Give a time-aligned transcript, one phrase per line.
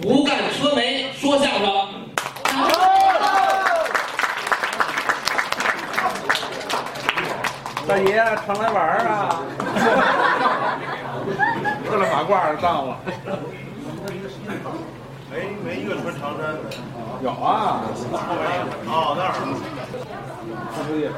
[0.00, 1.60] 不干车媒说相声。
[7.86, 8.14] 大爷
[8.46, 9.42] 常来玩儿啊！
[11.88, 12.96] 喝了马褂儿上了。
[15.30, 16.58] 没，没一个穿长衫的。
[17.22, 17.82] 有啊，
[18.86, 19.32] 哦，那儿。
[20.74, 21.08] 这不也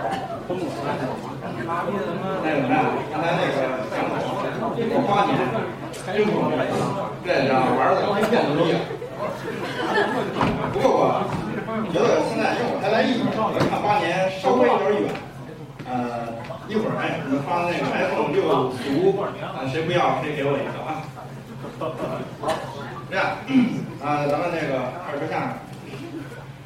[0.46, 0.62] 疯了？
[2.42, 2.64] 那个？
[3.12, 3.56] 刚才那个，
[4.92, 5.30] 我八年
[6.06, 6.56] 真不容易，
[7.26, 8.78] 这家伙玩的跟骗子一样。
[10.72, 10.86] 不过
[11.66, 15.10] 我觉得现在因为我才来一年，我看八年稍微有点远。
[15.88, 16.30] 呃，
[16.68, 21.02] 一会儿哎，你们发那个 iPhone 六俗，啊，谁不要谁给我一个啊。
[21.78, 21.90] 好，
[23.10, 23.26] 这样，
[24.02, 25.50] 啊，咱们那个开始说相声。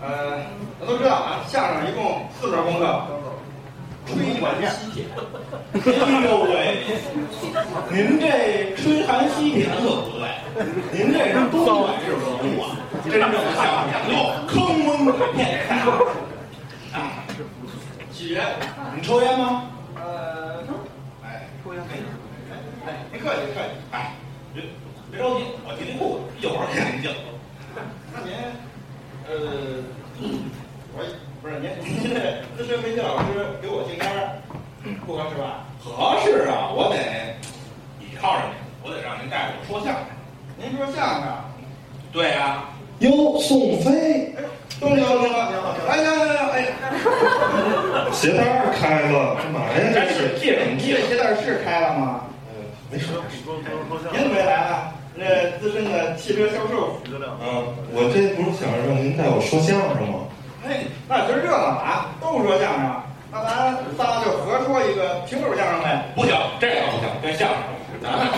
[0.03, 0.41] 呃，
[0.81, 3.05] 咱都知道啊，相声一共四门功课。
[4.11, 5.05] 吹寒吸铁，
[5.75, 6.55] 哎呦喂！
[7.91, 10.23] 您这吹寒吸铁可不对，
[10.93, 12.23] 您这是东北式文
[12.57, 12.77] 物啊！
[13.05, 14.11] 真正的相声讲究
[14.49, 15.39] 坑蒙拐骗。
[16.93, 17.25] 啊，
[18.13, 18.45] 喜人，
[18.97, 19.71] 你抽烟吗？
[19.95, 20.65] 呃，
[21.23, 21.99] 哎，抽烟可以。
[22.87, 23.71] 哎，您客气客气。
[23.93, 24.15] 哎，
[24.53, 24.65] 别
[25.11, 27.15] 别着急，我提提裤子，一会儿给您敬。
[28.13, 28.35] 那您，
[29.29, 29.33] 呃，
[30.97, 31.05] 我。
[31.43, 33.25] 不是您，您这资深媒体老师
[33.63, 34.07] 给我敬烟，
[35.07, 35.65] 不合适吧？
[35.83, 36.97] 合适啊，我得
[38.05, 38.53] 倚靠着您，
[38.85, 40.05] 我得让您带我说相声。
[40.59, 41.33] 您说相声？
[42.13, 42.69] 对啊。
[42.99, 44.45] 哟，宋飞，哎，
[44.79, 46.67] 东哥，东哥，你好，哎呀呀呀，哎，
[48.13, 49.73] 鞋带儿开了，干嘛呀？
[49.95, 52.27] 这是借着你这鞋带儿是开了吗？
[52.53, 52.61] 呃，
[52.93, 53.07] 没事。
[54.13, 54.93] 您怎么没来啊？
[55.15, 55.25] 那
[55.61, 57.01] 资深的汽车销售。
[57.09, 60.20] 嗯，我这不是想让您带我说相声吗？
[60.71, 62.95] 哎，那今儿热闹啊，都说相声，
[63.33, 66.07] 那咱仨就合说一个评口相声呗。
[66.15, 67.59] 不行，这个不行，这相声。
[68.01, 68.31] 咱哎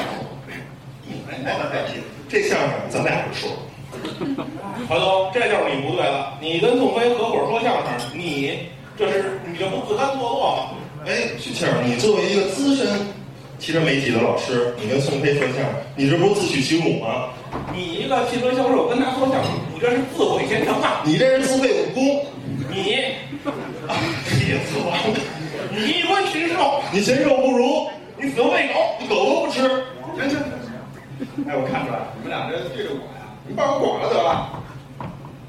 [2.31, 3.51] 这相声咱俩就说。
[4.89, 6.33] 何东，这就是你不对了。
[6.41, 8.61] 你跟宋飞合伙说相声，你
[8.97, 10.63] 这是你这不自甘堕落吗？
[11.07, 12.89] 哎，许庆，你作为一个资深
[13.63, 15.65] 汽车媒体的老师，你跟宋飞说相声，
[15.95, 17.29] 你这不是自取其辱吗？
[17.73, 21.01] 你一个汽车销售跟他说相声，你这是自毁前程啊！
[21.05, 22.27] 你这是自废武功。
[22.69, 23.15] 你，
[24.43, 24.91] 别死我！
[25.71, 27.87] 你一官禽兽，你禽兽不如，
[28.21, 29.61] 你死喂狗，你狗都不吃。
[29.63, 30.43] 行行。
[31.47, 34.59] 哎，我看出来了，你们俩这对着我呀，你把我广了得了。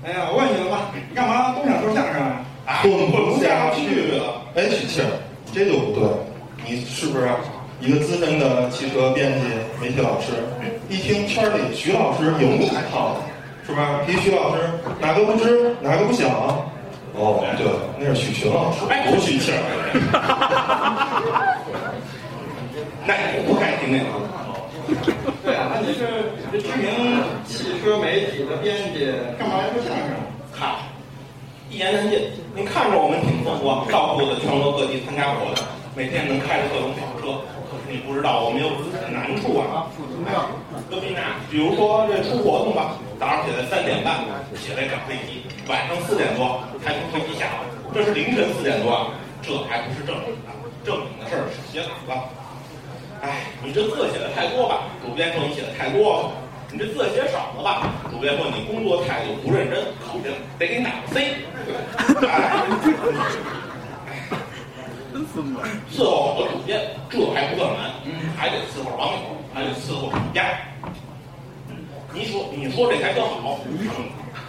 [0.06, 2.84] 哎呀，我问你了吧，你干嘛都想说相声啊？
[2.84, 4.40] 滚不下去了。
[4.54, 5.04] 哎，许庆，
[5.52, 6.06] 这就不对，
[6.64, 7.26] 你是不是
[7.80, 9.48] 一个资深的汽车编辑、
[9.82, 10.32] 媒体老师？
[10.90, 13.18] 一听圈里徐老师有你一套，
[13.66, 14.00] 是吧？
[14.06, 14.62] 提徐老师，
[15.02, 16.30] 哪个不知，哪个不想？
[17.16, 17.68] 哦，对，
[18.00, 18.80] 那是许群老师，
[19.10, 19.54] 不是许庆。
[23.06, 24.06] 那我不该听那个。
[25.44, 26.08] 对啊，那你是
[26.52, 30.08] 这知名汽车媒体的编辑，干嘛来说相声？
[30.54, 30.76] 嗨，
[31.70, 32.32] 一言难尽。
[32.56, 37.42] 您看着我们挺风光，到处的全国各地参加活动，每天能开着各种跑车。
[37.94, 38.74] 你不知道，我们有
[39.14, 39.86] 难处啊。
[40.90, 41.38] 都比哪？
[41.52, 44.26] 比如说这出活动吧，早上起来三点半
[44.58, 47.62] 起来赶飞机，晚上四点多才从飞机下来，
[47.94, 50.50] 这是凌晨四点多啊，这还不是正经的，
[50.84, 51.94] 正经的事儿是写稿
[52.34, 52.34] 子。
[53.22, 54.90] 哎，你这字写的太多吧？
[55.06, 56.32] 主编说你写的太多了。
[56.72, 57.94] 你这字写少了吧？
[58.10, 61.46] 主编说你工作态度不认真，考评得给你打个 C。
[65.34, 65.60] 孙子！
[65.92, 67.92] 伺候好多主编，这还不算完，
[68.36, 69.20] 还得伺候网友，
[69.54, 70.58] 还得伺候厂家。
[72.14, 73.60] 你说，你说这台车好，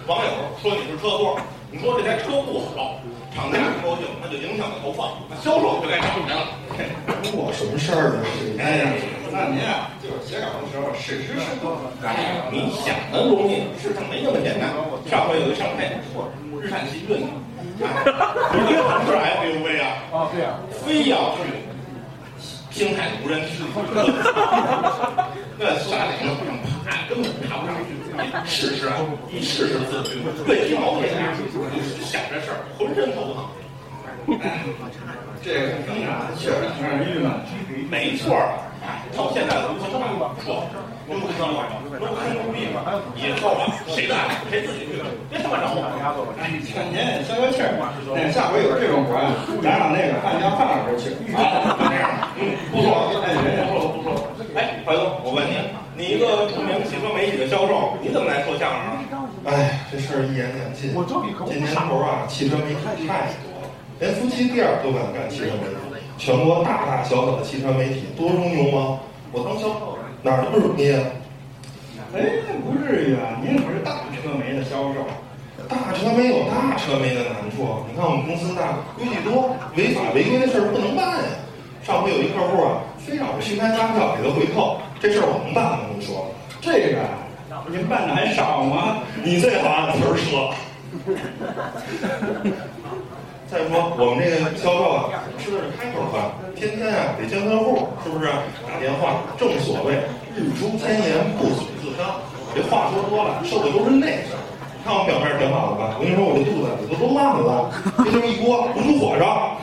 [0.06, 0.30] 网友
[0.60, 1.38] 说你是车托；
[1.70, 3.00] 你说这台车不好，
[3.34, 6.46] 厂家不高兴，那就影响了投放，那销售就该涨来了。
[7.32, 8.24] 我什么事儿啊？
[8.60, 8.92] 哎呀，
[9.32, 11.72] 那您啊，就是写稿的时候适时适度。
[12.04, 14.68] 哎，你想的容易，市场没那么简单。
[15.08, 15.88] 上回有一上配，
[16.60, 17.16] 日产奇骏，
[17.80, 17.88] 一个
[18.84, 19.73] 同事 SUV
[20.34, 21.39] 对啊，非要去
[22.72, 23.62] 星海无人区，
[25.56, 26.34] 那山顶上
[26.84, 27.95] 爬根本爬不上去。
[28.45, 28.97] 试试啊，
[29.31, 31.33] 一试试自己，对一毛钱啊，
[32.03, 33.47] 想这事儿浑身头疼。
[35.41, 35.69] 这个
[36.37, 37.30] 确实挺让人郁闷。
[37.89, 38.34] 没错，
[39.16, 40.66] 到现在流行的话说，
[41.07, 41.47] 都坑
[42.01, 42.66] 都坑牛逼，
[43.16, 44.19] 以后啊，谁干
[44.51, 44.99] 谁自己去，
[45.31, 46.34] 别他妈找我。
[46.41, 47.78] 哎，劝您消消气儿，
[48.15, 49.31] 那下回有这种活呀，
[49.63, 51.15] 咱让那个范家范老师去。
[51.31, 54.19] 啊，就这样，嗯，不错，哎，人家说了不错。
[54.55, 55.55] 哎，怀东，我问你，
[55.95, 58.99] 你一个著名汽车媒体的销售，你怎么来说相声啊？
[59.47, 60.91] 哎，这事儿一言两尽。
[61.47, 63.71] 这年头啊，汽车媒体太多了，
[64.01, 65.93] 连夫妻店都敢干汽车媒体。
[66.16, 69.01] 全国大大小小的汽车媒体多中庸吗？
[69.33, 71.03] 我当销售哪儿都不容易啊！
[72.15, 72.22] 哎，
[72.65, 75.05] 不至于啊，您可是大车媒的销售。
[75.69, 81.28] 大车媒有大车媒的难处，你看我们公司大，规矩多，违法违规的事儿不能办呀。
[81.83, 85.81] 上回有一客户啊，非让我去开发票给他回扣，这事儿我能办吗？
[85.95, 86.33] 你说？
[86.61, 87.01] 这个
[87.71, 88.99] 您办的还少吗？
[89.22, 90.55] 你最好按词儿说。
[93.54, 96.27] 再说我们这个销售啊，吃的是开口饭，
[96.59, 98.27] 天天啊得见客户，是不是？
[98.66, 99.95] 打电话，正所谓
[100.34, 102.18] 日出千言，不损自伤。
[102.51, 104.34] 这话说多了，受的都是内伤。
[104.83, 105.95] 看我表面挺好的吧？
[105.95, 107.71] 我跟你说，我这肚子我都烂了，
[108.03, 109.54] 这就是一锅不出火烧。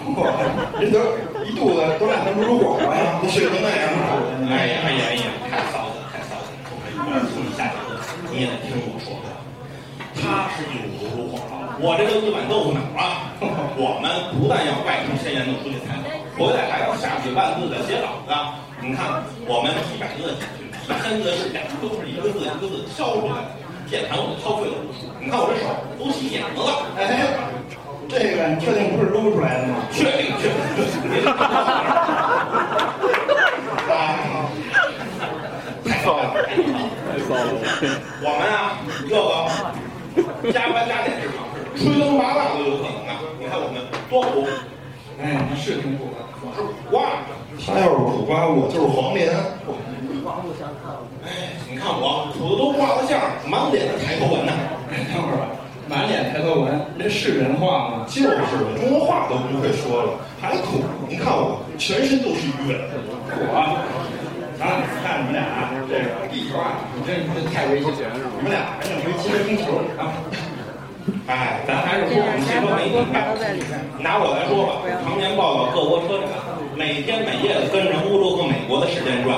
[0.79, 1.11] 这都
[1.43, 4.23] 一肚子都烂成不出火了呀，都睡成那样了。
[4.47, 6.47] 哎呀哎呀哎呀，太骚了，太骚了！
[6.95, 7.67] 我这冲你下，
[8.31, 9.19] 你也得听我说。
[10.15, 13.31] 他是一股如火烧，我这个一碗豆腐脑啊！
[13.77, 18.29] 我们不但要外出先研究出去采访，回来还要下几万字的写稿子。
[18.81, 23.55] 你看，我们几百个的简讯，几千字的试讲，都是一个字一个字挑出来的。
[23.89, 25.67] 键盘我挑废了无数，你看我这手
[25.99, 26.85] 都起茧子了。
[26.97, 27.27] 哎，
[28.07, 29.75] 这个你确定不是撸出来的吗？
[29.91, 31.23] 确定，确定。
[35.83, 37.39] 太骚了，太骚了！
[38.23, 38.77] 我们啊，
[39.09, 39.19] 这个
[40.49, 43.19] 加班加点是常事，吹灯拔蜡都有可能啊。
[43.37, 44.47] 你看我们多苦，
[45.21, 46.23] 哎，是挺苦的。
[46.41, 47.21] 我是苦瓜，
[47.67, 49.29] 他要是苦瓜，我就是黄连。
[51.21, 54.51] 哎，你看我苦的都挂了相，满脸的抬头纹呢。
[55.13, 55.47] 等会儿吧，
[55.87, 58.05] 满脸抬头纹，这是人话吗？
[58.07, 58.37] 就是
[58.79, 60.81] 中国话都不会说了，还苦？
[61.07, 62.81] 你看我全身都是鱼尾纹。
[63.31, 63.53] 我，
[64.61, 68.13] 咱俩看你们俩啊这个地球啊，你真是太危险了！
[68.37, 70.13] 你们俩还弄回七星球啊？
[71.25, 73.25] 哎，咱还是说我们汽车媒体吧。
[73.97, 76.37] 拿我来说吧，常年报道各国车展，
[76.77, 79.35] 每天每夜的跟着欧洲和美国的时间转。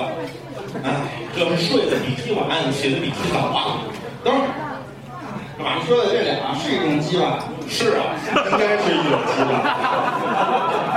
[0.83, 0.91] 哎，
[1.33, 2.43] 这是睡得比鸡晚，
[2.73, 3.79] 起得比鸡早啊！
[4.25, 7.47] 等会儿，你说的这俩是一种鸡吧？
[7.71, 8.11] 是啊，
[8.51, 10.92] 应该是一种鸡吧。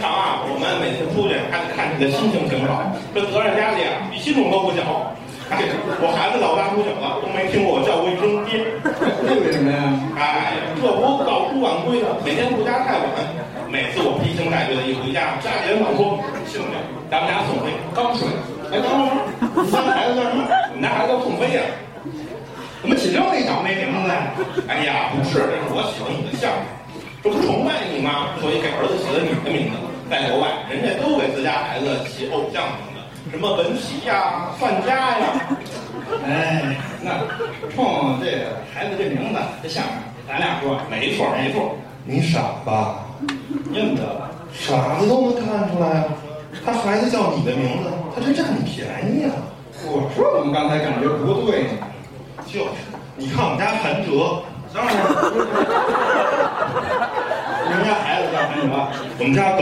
[0.00, 4.82] 常啊，我们每次出去还得看你的心情挺好，这责任压力啊，比心中都不小。
[5.48, 5.64] 哎，
[6.04, 8.60] 我孩子老大不小了，都没听过我叫过一声爹，
[9.24, 9.80] 这为什么呀？
[10.12, 13.08] 哎，这不早出晚归的，每天回家太晚。
[13.68, 16.76] 每次我披星戴月的一回家，家里人老说：“兄弟，
[17.08, 18.28] 咱们家宋飞刚睡。”
[18.68, 19.24] 哎，等会儿，
[19.64, 20.44] 你家孩子叫什么？
[20.76, 21.60] 你家孩子叫宋飞呀？
[22.80, 24.36] 怎么起这么一倒霉名字呀？
[24.68, 26.60] 哎呀，不是，这是我喜欢你的相声，
[27.24, 28.36] 这不崇拜你吗？
[28.40, 29.80] 所以给儿子起了你的名字。
[30.10, 33.00] 在国外，人家都给自家孩子起偶像名字，
[33.30, 35.26] 什么文琪呀、范家呀。
[36.24, 37.10] 哎，那
[37.74, 39.92] 冲这个孩子这名字，这相声，
[40.26, 41.76] 咱俩说，没错，没错。
[42.04, 43.04] 你傻吧？
[43.72, 44.02] 认得，
[44.52, 46.04] 傻子都能看出来啊！
[46.64, 49.36] 他孩子叫你的名字，他这占你便宜啊！
[49.84, 51.70] 我说怎么刚才感觉不对呢？
[52.46, 52.70] 就是，
[53.16, 54.96] 你看我们家韩哲， 当然，
[57.68, 58.64] 你们家孩子叫韩哲，
[59.18, 59.60] 我们家狗。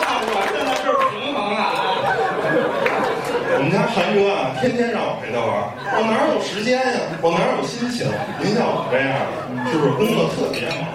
[0.00, 1.62] 那我现在就是平衡了啊！
[3.52, 5.52] 我们家韩哲啊，天天让我陪他玩，
[5.92, 6.82] 我哪有时间呀？
[7.20, 8.08] 我哪有心情？
[8.40, 10.88] 您像我这样的，是不是工作特别忙？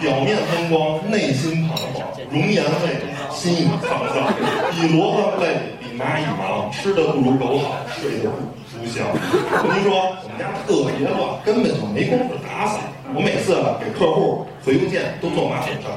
[0.00, 4.34] 表面风光，内心彷徨，容颜未动，心已沧桑。
[4.72, 9.06] 比萝卜累，蚂蚁忙，吃的不如狗好，睡得不如猪香。
[9.06, 9.14] 我
[9.62, 12.80] 跟您说，我们家特别乱，根本就没工夫打扫。
[13.14, 15.92] 我每次啊给客户回邮件都坐马桶上，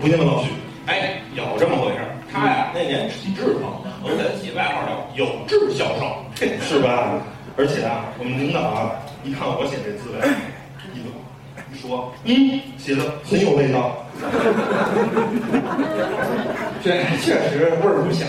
[0.00, 0.48] 不信问老许。
[0.86, 2.08] 哎，有这么回事儿。
[2.32, 3.68] 他呀，那年体质疼，
[4.02, 6.16] 我给他起外号叫“有志销售”，
[6.64, 7.20] 是吧？
[7.58, 8.92] 而且啊，我们领导啊，
[9.22, 10.26] 一看我写这字来，
[10.96, 11.04] 一
[11.74, 13.98] 一说，嗯，写的很有味道。
[16.82, 18.24] 这确实味儿不小。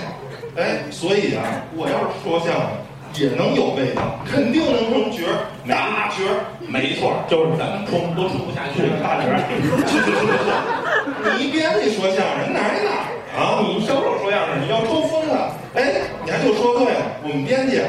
[0.55, 1.41] 哎，所以啊，
[1.75, 2.69] 我要是说相声
[3.17, 6.45] 也能有味道，肯定能成角儿，大角儿。
[6.67, 11.43] 没错，就是咱们冲都冲不下去，大角儿，去去去去去！
[11.43, 12.89] 你编辑说相声哪儿哪
[13.33, 13.65] 啊？
[13.65, 15.57] 你销售说相声，你要抽风了。
[15.73, 17.81] 哎，你还就说对了，我们编辑，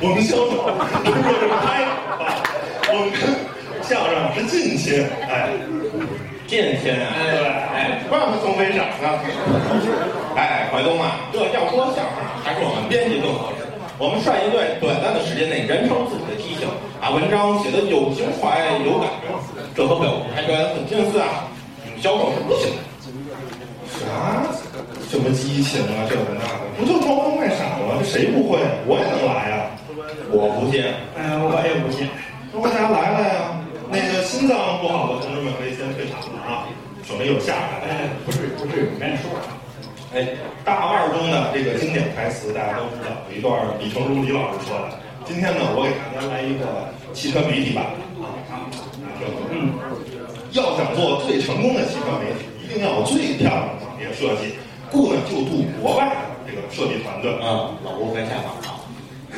[0.00, 0.68] 我们销售，
[1.00, 1.08] 这
[1.40, 1.84] 是拍
[2.20, 2.44] 啊，
[2.92, 3.12] 我们
[3.80, 5.48] 相声是近亲，哎，
[6.54, 7.42] 近亲啊，对，
[7.74, 9.18] 哎，怪不得宋飞长呢。
[10.36, 13.66] 哎，怀东啊，这要说相声啊，还是我们编辑更合适。
[13.98, 16.70] 我们率一队，短暂的时间内燃烧自己的激情，
[17.02, 19.34] 把文章写得有情怀、有感觉，
[19.74, 21.50] 这和表舞台表演很近似啊。
[21.82, 22.82] 你们销售是不行的。
[23.98, 24.46] 啥？
[25.10, 26.06] 什么激情啊？
[26.06, 27.98] 这个那个，不就装疯卖傻吗？
[27.98, 28.62] 这谁不会？
[28.86, 29.74] 我也能来呀！
[30.30, 30.86] 我不信。
[31.18, 32.06] 哎，我也不信。
[32.62, 33.58] 大家来了呀！
[33.90, 35.63] 那个心脏不好的同志们可
[37.04, 37.84] 以先退么又下来了。
[37.88, 39.44] 哎，不是不是，我跟你说啊，
[40.14, 40.28] 哎，
[40.64, 44.98] 大腕儿中的这个经典台词大家都知道，有一段李成儒李老师说的。
[45.26, 47.84] 今天呢，我给大家来一个汽车媒体版
[48.20, 48.68] 啊啊，
[49.20, 49.72] 这个嗯，
[50.52, 54.56] 要想做最成功的汽车媒体，一定要有最漂亮的网页设计。
[54.90, 58.80] 故呢就雇国外的这个设计团队啊，老吴在下访啊，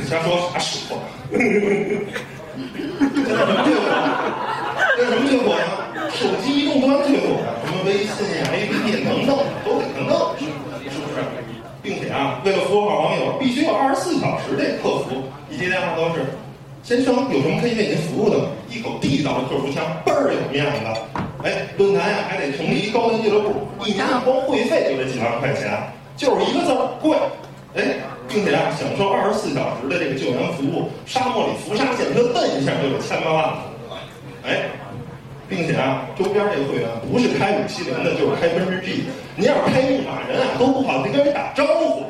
[0.04, 0.99] 瞎说啥实话？
[1.30, 1.38] 现
[3.25, 3.80] 在什么最火？
[4.96, 5.62] 现在什么最火呢？
[6.11, 7.55] 手机移动端最火的，什么
[7.86, 11.22] 微信呀、APP 能弄都得能弄，是不是？
[11.80, 16.26] 并且啊，为了服务好网友，必须有二十四小时的客服，一接电话都是
[16.82, 21.00] ：“先生，有什么可以为您服务的吗？”一口地道的客服腔，倍儿有面子。
[21.44, 25.70] 哎，论坛呀还得成立一高端俱乐部，一年光会费就得几万块钱，
[26.16, 27.16] 就是一个字儿贵。
[27.76, 33.58] 哎，并且啊，享受二十四小时的这个救援服务，沙漠里浮沙线车蹬一下就有千八万了。
[34.42, 34.62] 哎，
[35.48, 39.04] 并且啊，周边这个会员不是开五七零的，就是开奔驰 G。
[39.36, 42.04] 您要是开牧马人啊，都不好跟人打招呼。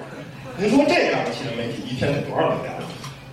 [0.56, 2.74] 您说这样的新闻媒体一天得多少流量？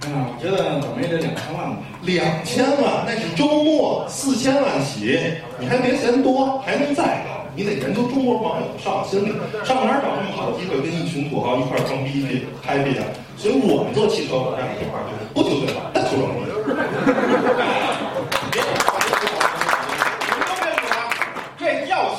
[0.04, 1.78] 啊，我觉得怎么也得两千万吧。
[2.02, 5.18] 两千万，那是周末四千万起，
[5.58, 7.40] 你还别嫌多，还能再高。
[7.56, 9.32] 你得研究中国网友的上网心理，
[9.64, 13.06] 上哪儿找这么好的机会跟一群土豪一块儿装逼去 happy 啊？
[13.38, 16.44] 所以我们做汽车网站这块儿就是不求最好，但求装逼。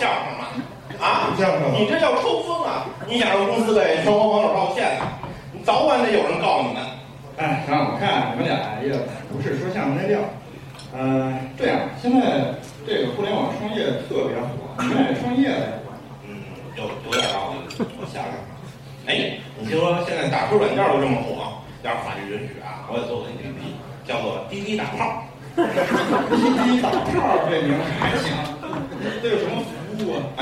[0.05, 0.45] 相声吗？
[1.01, 2.85] 啊，相声你这叫抽风啊！
[3.09, 5.01] 你想让公司给全国网友道歉，
[5.51, 6.83] 你早晚得有人告你们。
[7.39, 8.93] 哎，行，我看你们俩也
[9.33, 10.21] 不是说相声那料。
[10.93, 12.53] 呃，这样，现在
[12.87, 15.81] 这个互联网创业特别火，你们也创业了。
[16.29, 16.37] 嗯，
[16.77, 17.75] 有有点道理。
[17.99, 18.31] 我想想，
[19.07, 23.73] 哎，你听说现在打车软件都这么火，要是法律允许啊，我也做个 APP，
[24.07, 25.25] 叫做滴滴打炮。
[25.57, 25.57] 滴
[26.61, 28.37] 滴打炮这名还行？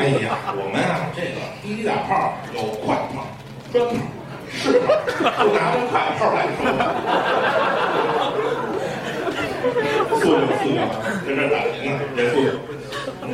[0.02, 3.22] 哎呀，我们啊，这个滴滴打炮有快炮、
[3.72, 3.94] 专炮、
[4.50, 4.98] 是炮，
[5.38, 6.58] 就拿着快炮来说。
[10.18, 10.82] 素质素质，
[11.22, 12.58] 在这打听呢，这素质。
[13.22, 13.30] 嗯，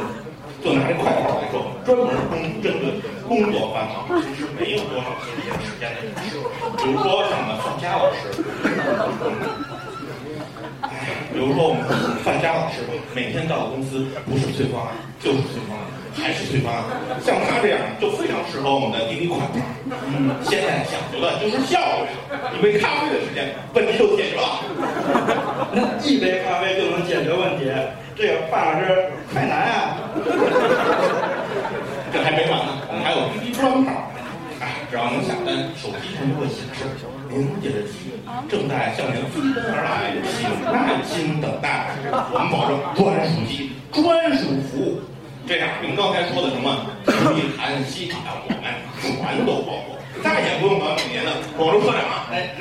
[0.62, 6.36] 就拿这快炮来说，专门针针对工作繁忙，其实没有多少休闲时间的人士，
[6.76, 8.20] 比如说像我们范佳老师。
[11.38, 11.86] 比如说我们
[12.26, 12.82] 范佳老师，
[13.14, 14.90] 每天到公司不是催方案
[15.22, 15.86] 就是催方案，
[16.18, 16.82] 还是催方案。
[17.22, 19.62] 像他这样就非常适合我们的滴滴快跑。
[19.86, 22.10] 嗯，现在讲究的就是效率，
[22.58, 24.66] 一杯咖啡的时间，问题就解决了。
[25.70, 27.70] 那一杯咖啡就能解决问题，
[28.18, 29.94] 这个范老师太难啊！
[32.10, 34.10] 这还没完呢，我们还有滴滴专跑。
[34.58, 36.82] 哎，只要能下单，手机上就会显示
[37.30, 38.10] 您这个机
[38.48, 41.90] 正在向您飞奔而来，请耐心等待。
[42.32, 45.00] 我们保证专属机、专属服务。
[45.46, 48.60] 这样，您刚才说的什么地毯、西卡，我们
[49.00, 52.28] 全都包括，再也不用管每年的广州车展了。
[52.28, 52.52] 哎，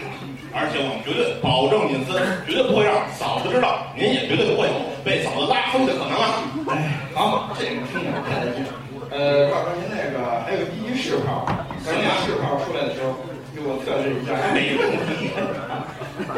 [0.56, 2.16] 而且我们绝对保证隐私，
[2.48, 6.40] 绝对不会让嫂子知道，您也绝对不会有被嫂子拉黑的可能啊！
[6.72, 8.64] 哎，好，这个听着太得劲。
[9.12, 11.44] 呃，到时候您那个还有第一试炮，
[11.84, 13.20] 咱那试炮出来的时候，
[13.58, 14.38] 给我测试一下。
[14.54, 15.34] 没问题。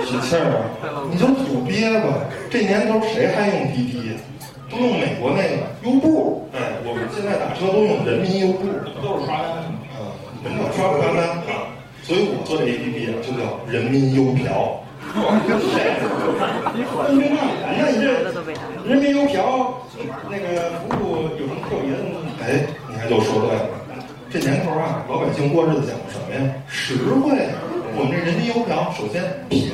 [0.07, 2.23] 喜庆儿啊，你就土鳖吧！
[2.49, 4.15] 这年头谁还用滴滴呀？
[4.71, 5.51] 都用美国那个
[5.83, 6.47] 优步。
[6.53, 8.67] 哎，我们现在打车都用人民优步，
[9.01, 9.63] 都是刷单的。
[9.95, 9.97] 啊，
[10.43, 11.51] 人家刷不刷单啊？
[12.03, 14.79] 所以我做这 APP 啊，就叫人民优嫖。
[15.09, 15.17] 分
[17.15, 17.35] 明那
[17.79, 18.05] 那你这
[18.85, 19.33] 人民邮票
[20.29, 20.45] 那个
[20.81, 21.03] 服务
[21.39, 22.15] 有什么特别的吗？
[22.43, 22.45] 哎，
[22.87, 23.57] 你看就说对了。
[24.31, 26.53] 这年头啊，老百姓过日子讲究什么呀？
[26.67, 27.49] 实惠。
[27.97, 29.71] 我们这人民邮票首先便宜，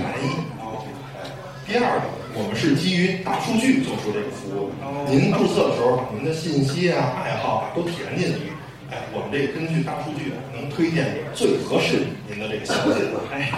[1.19, 1.27] 哎，
[1.67, 5.11] 第二个，我们是基于大数据做出这个服务的。
[5.11, 8.55] 您注册的时候，把您的信息啊、爱好啊都填进去，
[8.89, 13.03] 哎，我们这根据大数据啊，能推荐最合适您的这个小姐。
[13.33, 13.51] 哎，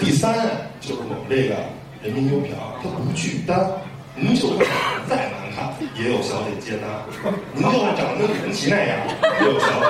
[0.00, 0.50] 第三啊，
[0.80, 1.54] 就是我们这个
[2.02, 3.70] 人民邮票，它不拒单。
[4.16, 5.30] 您就算长得再
[5.96, 7.02] 也有小姐接单；
[7.52, 8.98] 您就算长得跟李文琪那样，
[9.40, 9.86] 也有小姐。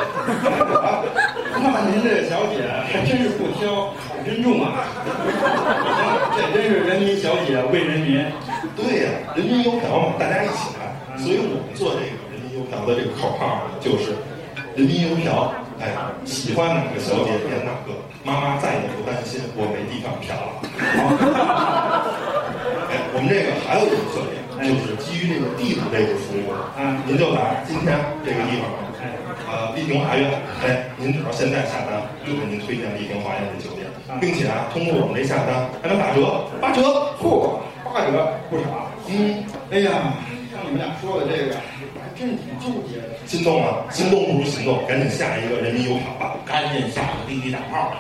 [1.63, 4.85] 那您这小姐还真是不挑，好珍重啊！
[6.37, 8.25] 这真是人民小姐为人民。
[8.77, 10.81] 对呀、人民邮票嘛，大家一起来。
[11.17, 14.13] 所以我们做这个人民邮票的这个口号就是
[14.77, 15.53] “人民邮票”。
[15.81, 15.91] 哎，
[16.25, 20.63] 喜欢哪个小姐点哪个，妈妈再也不担心我没地方嫖了。
[22.91, 26.55] 哎，我们这个还有一个特点，就是基于这个地址这个服务。
[26.79, 28.69] 嗯您就来今天这个地方，
[29.01, 29.11] 哎，
[29.51, 30.31] 呃，丽亭华苑，
[30.65, 33.87] 哎，您只要现在下单，就给您推荐丽亭华苑这酒店，
[34.21, 36.83] 并且啊，通过我们这下单还能打折，八折，
[37.21, 38.91] 嚯，八折不少。
[39.09, 39.91] 嗯，哎呀，
[40.51, 41.55] 像你们俩说的这个，
[42.01, 43.15] 还真是挺纠结的。
[43.27, 43.85] 心动啊！
[43.91, 46.37] 心动不如行动，赶紧下一个人民邮厂吧。
[46.45, 47.97] 赶紧下个滴滴打炮来。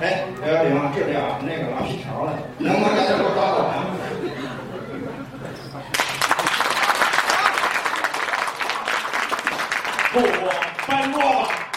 [0.00, 3.74] 哎，幺幺零啊，这里啊，那个拉皮条了，能不能赶紧给我抓过来？
[10.86, 11.73] 不不，翻桌子。